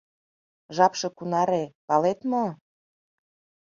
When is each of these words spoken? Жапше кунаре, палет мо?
Жапше 0.75 1.07
кунаре, 1.17 1.63
палет 1.87 2.19
мо? 2.31 2.45